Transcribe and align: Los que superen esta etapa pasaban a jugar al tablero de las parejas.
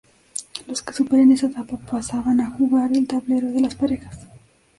Los 0.65 0.81
que 0.81 0.93
superen 0.93 1.31
esta 1.31 1.45
etapa 1.45 1.77
pasaban 1.77 2.39
a 2.41 2.49
jugar 2.49 2.89
al 2.91 3.05
tablero 3.07 3.51
de 3.51 3.61
las 3.61 3.75
parejas. 3.75 4.25